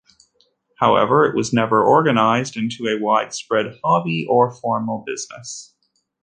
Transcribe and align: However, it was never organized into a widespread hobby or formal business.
However, 0.79 1.25
it 1.27 1.35
was 1.35 1.53
never 1.53 1.83
organized 1.85 2.57
into 2.57 2.87
a 2.87 2.99
widespread 2.99 3.77
hobby 3.83 4.25
or 4.27 4.49
formal 4.51 5.03
business. 5.05 5.75